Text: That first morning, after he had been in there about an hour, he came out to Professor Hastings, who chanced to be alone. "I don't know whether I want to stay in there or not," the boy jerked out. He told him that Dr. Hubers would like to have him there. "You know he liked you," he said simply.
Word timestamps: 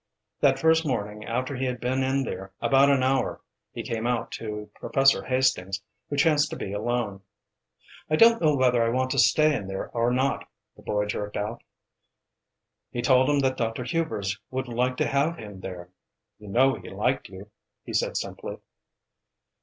That 0.39 0.57
first 0.57 0.83
morning, 0.83 1.25
after 1.25 1.55
he 1.55 1.65
had 1.65 1.79
been 1.79 2.01
in 2.01 2.23
there 2.23 2.51
about 2.59 2.89
an 2.89 3.03
hour, 3.03 3.39
he 3.71 3.83
came 3.83 4.07
out 4.07 4.31
to 4.31 4.71
Professor 4.73 5.23
Hastings, 5.25 5.79
who 6.09 6.17
chanced 6.17 6.49
to 6.49 6.55
be 6.55 6.73
alone. 6.73 7.21
"I 8.09 8.15
don't 8.15 8.41
know 8.41 8.55
whether 8.55 8.83
I 8.83 8.89
want 8.89 9.11
to 9.11 9.19
stay 9.19 9.53
in 9.55 9.67
there 9.67 9.91
or 9.91 10.09
not," 10.09 10.49
the 10.75 10.81
boy 10.81 11.05
jerked 11.05 11.37
out. 11.37 11.61
He 12.89 13.03
told 13.03 13.29
him 13.29 13.37
that 13.41 13.57
Dr. 13.57 13.83
Hubers 13.83 14.39
would 14.49 14.67
like 14.67 14.97
to 14.97 15.07
have 15.07 15.37
him 15.37 15.59
there. 15.59 15.89
"You 16.39 16.47
know 16.47 16.73
he 16.73 16.89
liked 16.89 17.29
you," 17.29 17.51
he 17.83 17.93
said 17.93 18.17
simply. 18.17 18.57